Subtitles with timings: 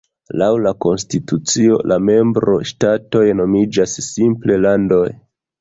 [0.41, 5.07] Laŭ la konstitucio la membro-ŝtatoj nomiĝas simple "landoj".